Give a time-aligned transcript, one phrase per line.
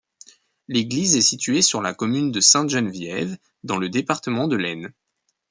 [0.67, 4.91] L'église est située sur la commune de Sainte-Geneviève, dans le département de l'Aisne.